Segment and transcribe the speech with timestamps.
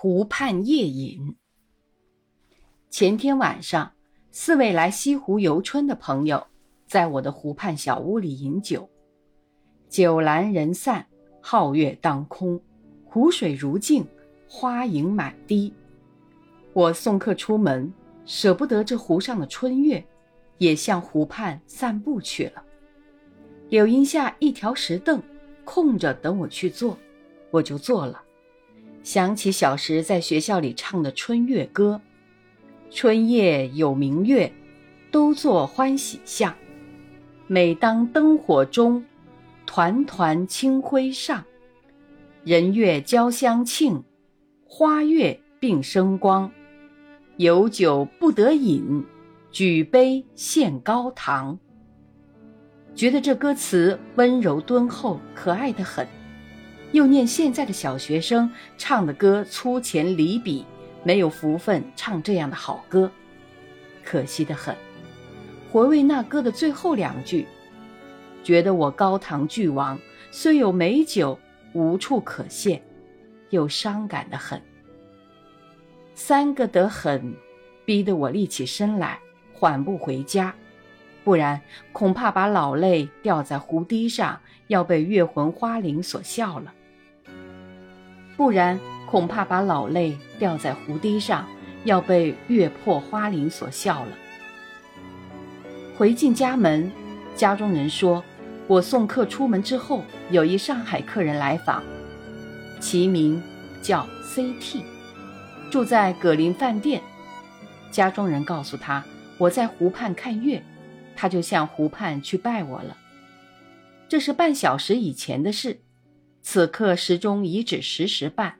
[0.00, 1.34] 湖畔夜饮。
[2.88, 3.94] 前天晚上，
[4.30, 6.46] 四位来西湖游春的朋友，
[6.86, 8.88] 在我的湖畔小屋里饮酒。
[9.88, 11.04] 酒阑人散，
[11.42, 12.62] 皓月当空，
[13.04, 14.06] 湖水如镜，
[14.48, 15.74] 花影满堤。
[16.72, 17.92] 我送客出门，
[18.24, 20.06] 舍不得这湖上的春月，
[20.58, 22.62] 也向湖畔散步去了。
[23.68, 25.20] 柳荫下一条石凳，
[25.64, 26.96] 空着等我去坐，
[27.50, 28.22] 我就坐了。
[29.02, 32.00] 想起小时在学校里唱的春月歌
[32.90, 34.52] ：“春夜有明月，
[35.10, 36.54] 都作欢喜相。
[37.46, 39.04] 每当灯火中。”
[39.70, 41.44] 团团清辉上，
[42.42, 44.02] 人月交相庆，
[44.64, 46.50] 花月并生光。
[47.36, 49.04] 有酒不得饮，
[49.50, 51.58] 举杯献高堂。
[52.94, 56.08] 觉得这歌词温柔敦厚，可爱的很。
[56.92, 60.64] 又念现在的小学生唱的歌粗浅离笔，
[61.04, 63.10] 没有福分唱这样的好歌，
[64.02, 64.74] 可惜的很。
[65.70, 67.46] 回味那歌的最后两句。
[68.42, 69.98] 觉得我高堂巨亡，
[70.30, 71.38] 虽有美酒，
[71.74, 72.80] 无处可献，
[73.50, 74.62] 又伤感的很。
[76.14, 77.34] 三个得很，
[77.84, 79.18] 逼得我立起身来，
[79.52, 80.54] 缓步回家，
[81.22, 81.60] 不然
[81.92, 86.72] 恐怕把老泪掉在湖堤上，要被月魂花灵所笑了。
[88.38, 91.46] 不然恐怕把老泪掉在湖堤上，
[91.84, 94.12] 要被月破花林所笑了。
[95.96, 96.90] 回进家门，
[97.36, 98.24] 家中人说。
[98.68, 101.82] 我送客出门之后，有一上海客人来访，
[102.80, 103.42] 其名
[103.82, 104.84] 叫 C.T，
[105.70, 107.00] 住在葛林饭店。
[107.90, 109.02] 家中人告诉他
[109.38, 110.62] 我在湖畔看月，
[111.16, 112.94] 他就向湖畔去拜我了。
[114.06, 115.80] 这是半小时以前的事，
[116.50, 118.54] 此刻时钟已指十时半。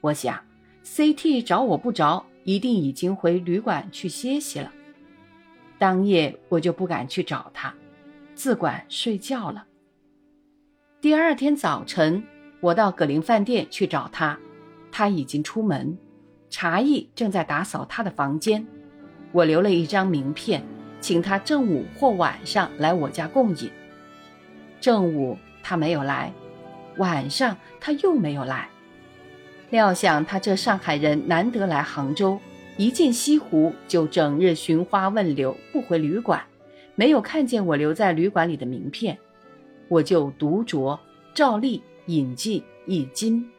[0.00, 0.42] 我想
[0.84, 4.72] ，C.T 找我不着，一定已经回旅馆去歇息了。
[5.76, 7.74] 当夜我就不敢去找他。
[8.34, 9.66] 自管睡觉了。
[11.02, 12.24] 第二天早晨，
[12.60, 14.38] 我到葛林饭店去找他，
[14.90, 15.98] 他已经出门，
[16.48, 18.66] 茶艺正在打扫他的房间。
[19.30, 20.64] 我留了一张名片，
[21.02, 23.70] 请他正午或晚上来我家共饮。
[24.80, 26.32] 正午他没有来，
[26.96, 28.68] 晚上他又没有来。
[29.70, 32.38] 料想他这上海人难得来杭州，
[32.76, 36.42] 一见西湖就整日寻花问柳，不回旅馆。
[36.94, 39.18] 没有看见我留在旅馆里的名片，
[39.88, 40.96] 我就独酌，
[41.34, 43.50] 照例饮尽一斤。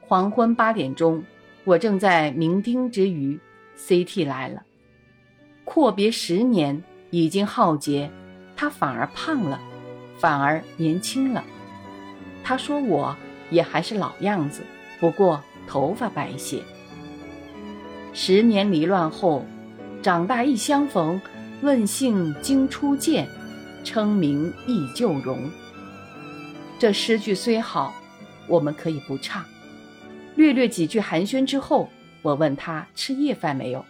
[0.00, 1.24] 黄昏八点钟，
[1.64, 3.36] 我正在酩酊之余
[3.74, 4.62] ，C.T 来了。
[5.64, 6.80] 阔别十年，
[7.10, 8.08] 已经浩劫，
[8.54, 9.60] 他反而胖了，
[10.18, 11.44] 反而年轻了。
[12.42, 13.16] 他说我
[13.50, 14.62] 也还是老样子，
[14.98, 16.62] 不过头发白些。
[18.12, 19.44] 十年离乱后，
[20.02, 21.20] 长大一相逢。
[21.62, 23.28] 问姓经初见，
[23.84, 25.50] 称名忆旧容。
[26.78, 27.94] 这诗句虽好，
[28.48, 29.44] 我们可以不唱。
[30.36, 31.90] 略略几句寒暄之后，
[32.22, 33.84] 我问他吃夜饭没有。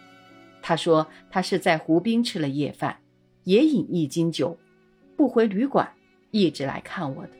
[0.61, 2.97] 他说他是在湖滨吃了夜饭，
[3.45, 4.57] 也饮一斤酒，
[5.15, 5.89] 不回旅馆，
[6.31, 7.31] 一直来看我的。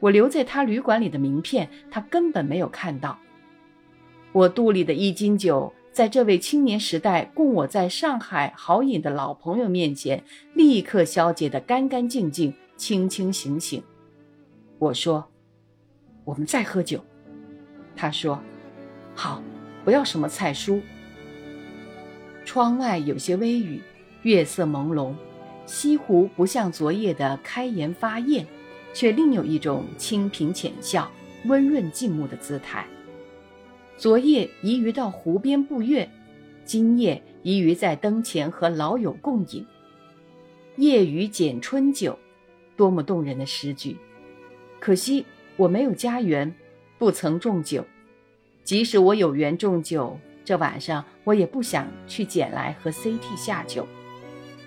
[0.00, 3.18] 我留在他旅馆里的名片，他根本没有看到。
[4.32, 5.72] 我肚里的一斤酒。
[5.92, 13.82] 在这位青年时代供我在上海豪饮的老朋友面前，立刻消解得干干净净、清清醒醒。
[14.78, 15.26] 我说
[16.22, 17.02] ：“我们再喝酒。”
[17.96, 18.38] 他说
[19.16, 19.42] ：“好，
[19.86, 20.82] 不要什么菜蔬。”
[22.44, 23.80] 窗外有些微雨，
[24.20, 25.14] 月色朦胧，
[25.64, 28.46] 西湖不像昨夜的开颜发艳，
[28.96, 31.10] 却另有一种清平浅笑、
[31.44, 32.86] 温润静穆的姿态。
[33.98, 36.08] 昨夜宜于到湖边步月，
[36.64, 39.66] 今夜宜于在灯前和老友共饮。
[40.76, 42.18] 夜雨剪春酒，
[42.74, 43.98] 多么动人的诗句！
[44.80, 45.26] 可惜
[45.58, 46.50] 我没有家园，
[46.96, 47.84] 不曾种酒。
[48.64, 53.86] 即使我有缘种酒，这晚上我也不想去捡来和 CT 下酒，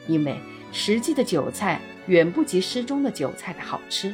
[0.07, 0.38] 因为
[0.71, 4.13] 实际的酒菜远不及诗中的韭菜的好吃。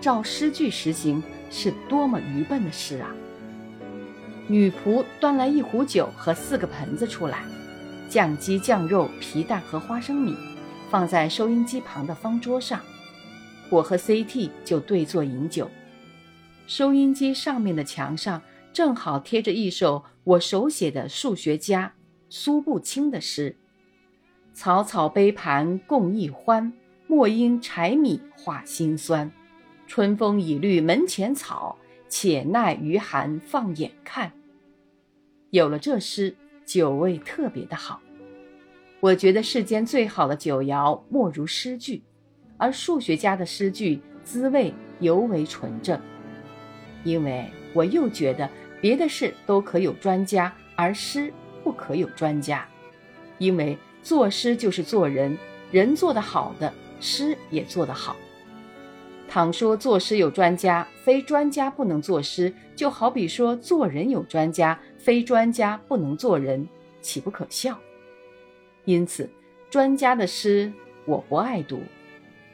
[0.00, 3.14] 照诗句实行，是多么愚笨的事啊！
[4.46, 7.42] 女仆端来一壶酒和四个盆子出来，
[8.08, 10.36] 酱鸡、酱肉、皮蛋和花生米，
[10.90, 12.80] 放在收音机旁的方桌上。
[13.70, 15.70] 我和 CT 就对坐饮酒。
[16.66, 18.42] 收音机上面的墙上
[18.72, 21.94] 正好贴着一首我手写的数学家
[22.28, 23.56] 苏步青的诗
[24.54, 26.72] ：“草草杯盘共一欢，
[27.08, 29.28] 莫因柴米话辛酸。
[29.88, 31.76] 春风已绿门前草。”
[32.10, 34.32] 且耐于寒放眼看。
[35.50, 36.34] 有了这诗，
[36.64, 38.00] 酒味特别的好。
[39.00, 42.02] 我觉得世间最好的酒肴莫如诗句，
[42.56, 46.00] 而数学家的诗句滋味尤为纯正。
[47.04, 47.44] 因为
[47.74, 48.48] 我又觉得
[48.80, 51.30] 别的事都可有专家，而诗
[51.62, 52.66] 不可有专家。
[53.36, 55.36] 因为作诗就是做人，
[55.70, 58.16] 人做得好的，诗也做得好。
[59.28, 66.66] 倘说作诗有专家，非专家不能作诗，就好比说做人有专家，非专家不能做人，
[67.02, 67.78] 岂不可笑？
[68.86, 69.28] 因此，
[69.68, 70.72] 专家的诗
[71.04, 71.82] 我不爱读，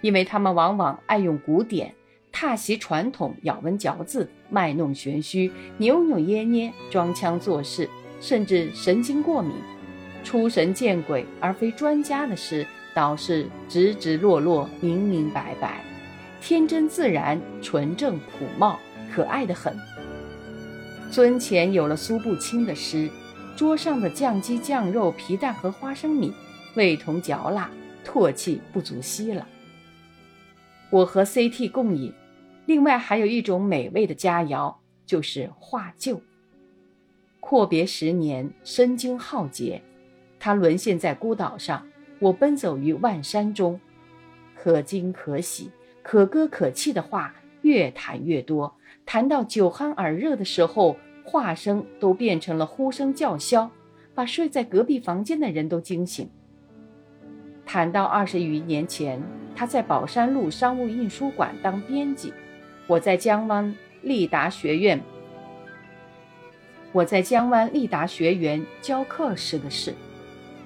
[0.01, 1.95] 因为他们往往爱用古典，
[2.33, 7.89] 踏袭传统，咬文嚼字，卖弄玄虚，扭扭捏捏，装腔作势，
[8.21, 9.53] 甚至神经过敏，
[10.25, 11.25] 出神见鬼。
[11.39, 15.85] 而非专家的诗，倒是直直落落，明明白白。
[16.41, 18.79] 天真自然、纯正朴茂、
[19.13, 19.77] 可爱的很。
[21.11, 23.11] 尊前有了苏步青的诗，
[23.57, 26.33] 桌上的酱鸡、酱肉、皮蛋和花生米，
[26.75, 27.71] 味同嚼蜡，
[28.05, 29.47] 唾弃不足惜了。
[30.91, 32.13] 我和 CT 共饮，
[32.67, 34.75] 另外还有一种美味的佳肴，
[35.07, 36.21] 就是画旧。
[37.41, 39.83] 阔别十年，身经浩劫，
[40.39, 41.87] 他沦陷在孤岛上，
[42.25, 43.79] 我奔走于万山中，
[44.57, 45.71] 可惊可喜。
[46.03, 48.75] 可歌可泣的话越谈越多，
[49.05, 53.71] 谈到酒酣耳热的时候，话声都变成了呼声叫嚣，
[54.15, 56.27] 把睡在隔壁房间的人都惊醒。
[57.67, 59.23] 谈到二十余年前，
[59.55, 62.33] 他在宝山路商务印书馆当编辑，
[62.87, 64.99] 我在江湾立达学院，
[66.93, 69.95] 我在江湾立达学园教课时的事，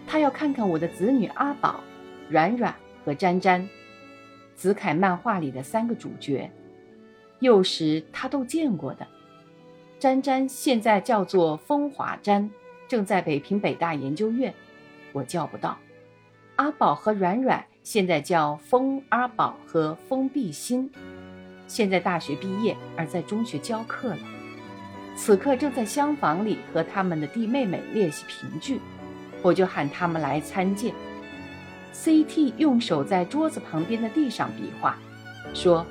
[0.08, 1.80] 他要看看我的子女阿宝、
[2.30, 2.74] 软软
[3.04, 3.68] 和詹詹。
[4.56, 6.50] 子凯漫画里的三个主角，
[7.38, 9.06] 幼时他都见过的。
[10.00, 12.50] 詹詹现在叫做风华詹，
[12.88, 14.52] 正在北平北大研究院，
[15.12, 15.78] 我叫不到。
[16.56, 20.90] 阿宝和软软现在叫风阿宝和风碧心，
[21.68, 24.18] 现在大学毕业而在中学教课了，
[25.14, 28.80] 此刻正在厢房里和他们的弟妹妹练习评剧，
[29.42, 30.94] 我就喊他们来参见。
[31.92, 32.54] C.T.
[32.58, 34.96] 用手在桌子旁边的地上比划，
[35.52, 35.84] 说：“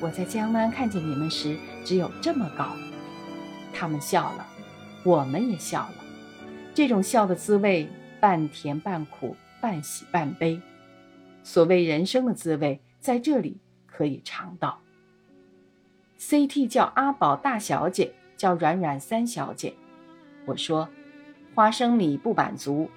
[0.00, 2.76] 我在江湾看见你们时，只有这么高。”
[3.74, 4.46] 他们笑了，
[5.02, 5.94] 我们也笑了。
[6.74, 7.88] 这种笑的滋味，
[8.20, 10.60] 半甜半苦，半喜半悲。
[11.42, 14.80] 所谓人生的滋味，在这里可以尝到。
[16.18, 16.66] C.T.
[16.68, 19.74] 叫阿宝大小姐，叫软软三小姐。
[20.46, 20.88] 我说
[21.56, 22.90] ：“花生米不满足。”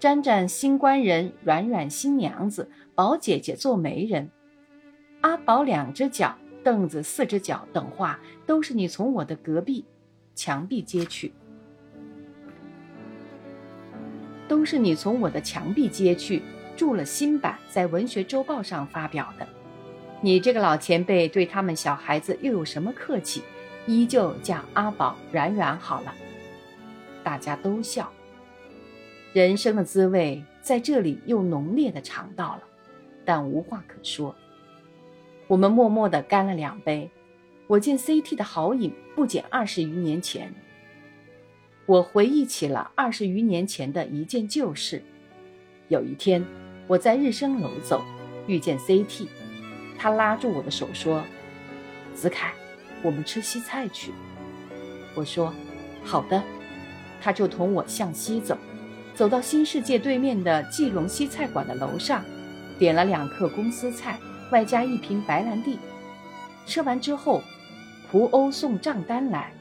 [0.00, 4.28] 沾沾新官人，软软新娘子，宝姐姐做媒人，
[5.20, 9.84] 阿宝两只脚，凳子四只脚等话，都是你从我的隔壁
[10.34, 11.32] 墙壁接去，
[14.48, 16.42] 都是你从我的墙壁接去，
[16.76, 19.46] 铸了新版，在文学周报上发表的。
[20.20, 23.42] 你这个老前辈对他们小孩子又有什么客气？
[23.86, 26.12] 依旧叫阿宝、软软好了，
[27.22, 28.12] 大家都笑。
[29.32, 32.62] 人生的滋味在这里又浓烈的尝到了，
[33.24, 34.34] 但无话可说。
[35.48, 37.10] 我们默默的干了两杯。
[37.68, 40.52] 我见 CT 的好饮不减二十余年前。
[41.86, 45.02] 我回忆起了二十余年前的一件旧事。
[45.88, 46.44] 有一天，
[46.86, 48.02] 我在日升楼走，
[48.46, 49.26] 遇见 CT，
[49.98, 51.24] 他拉住我的手说
[52.14, 52.52] ：“子凯，
[53.02, 54.12] 我们吃西菜去。”
[55.14, 55.54] 我说
[56.04, 56.42] ：“好的。”
[57.22, 58.58] 他就同我向西走。
[59.14, 62.24] 走到新世界对面的季龙西菜馆的楼上，
[62.78, 64.18] 点了两客公司菜，
[64.50, 65.78] 外加一瓶白兰地。
[66.66, 67.42] 吃完之后，
[68.10, 69.52] 蒲欧送账单来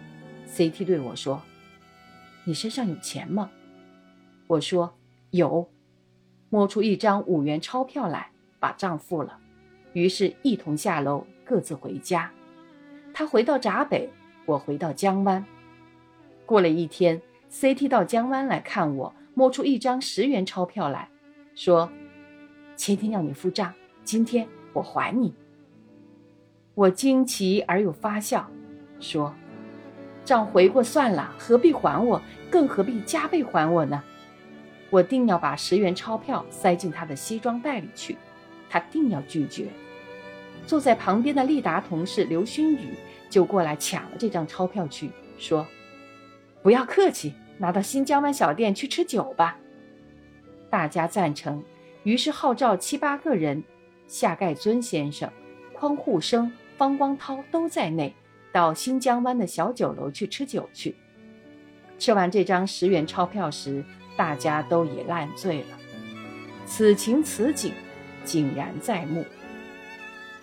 [0.49, 1.41] ，CT 对我说
[2.45, 3.51] ：“你身上有钱吗？”
[4.47, 4.95] 我说
[5.31, 5.69] ：“有。”
[6.49, 9.37] 摸出一张五元钞票来，把账付了，
[9.93, 12.31] 于是一同下楼，各自回家。
[13.13, 14.09] 他回到闸北，
[14.45, 15.45] 我回到江湾。
[16.45, 19.13] 过了一天，CT 到江湾来看我。
[19.33, 21.07] 摸出一张十元钞票来，
[21.55, 21.89] 说
[22.75, 25.33] ：“前天要你付账，今天我还你。”
[26.75, 28.45] 我惊奇而又发笑，
[28.99, 29.33] 说
[30.25, 32.21] ：“账回过算了，何必还我？
[32.51, 34.03] 更何必加倍还我呢？”
[34.91, 38.17] 我定要把十元钞票塞进他的西装袋里去，
[38.69, 39.67] 他定要拒绝。
[40.67, 42.93] 坐在旁边的利达同事刘勋宇
[43.29, 45.65] 就过来抢了这张钞票去，说
[46.61, 49.55] ：“不要客气。”拿到新疆湾小店去吃酒吧，
[50.67, 51.63] 大家赞成，
[52.01, 53.63] 于是号召七八个人，
[54.07, 55.31] 夏盖尊先生、
[55.71, 58.15] 匡护生、方光涛都在内，
[58.51, 60.95] 到新疆湾的小酒楼去吃酒去。
[61.99, 63.85] 吃完这张十元钞票时，
[64.17, 65.77] 大家都已烂醉了。
[66.65, 67.71] 此情此景，
[68.25, 69.23] 井然在目。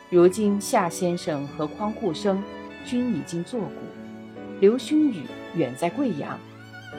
[0.09, 2.41] 如今夏先生和匡护生
[2.85, 3.73] 均已经作古，
[4.61, 5.25] 刘勋宇
[5.57, 6.39] 远在贵阳，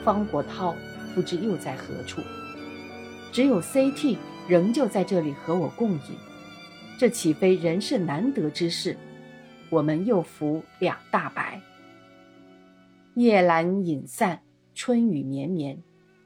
[0.04, 0.74] 方国涛
[1.14, 2.22] 不知又在何处，
[3.32, 4.16] 只有 CT
[4.48, 6.00] 仍旧在这里和我共饮，
[6.98, 8.96] 这岂非人世难得之事？
[9.68, 11.60] 我们又服两大白。
[13.14, 14.40] 夜阑隐散，
[14.74, 15.82] 春雨绵绵，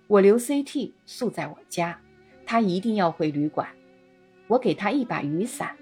[0.06, 1.98] 我留 CT 宿在我家，
[2.46, 3.68] 他一定要回旅馆，
[4.46, 5.76] 我给他一把雨伞。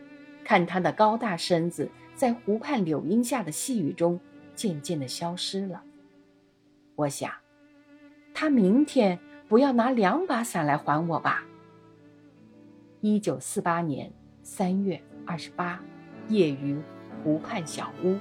[0.44, 4.18] 看他的高大身子在湖畔柳荫下的细雨中
[4.56, 5.84] 渐渐的消失了。
[6.96, 7.32] 我想，
[8.34, 11.44] 他明天不要拿两把伞来还我吧。
[13.00, 14.12] 一九四八年
[14.42, 15.80] 三月二十八，
[16.28, 16.80] 夜于
[17.22, 18.16] 湖畔小屋。